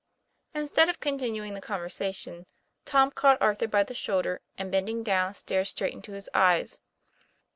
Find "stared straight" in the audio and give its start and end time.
5.35-5.93